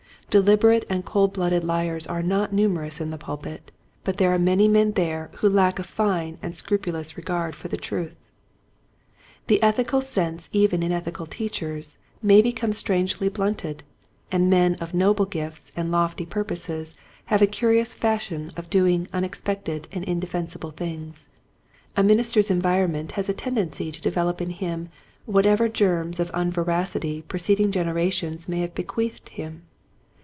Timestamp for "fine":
5.83-6.37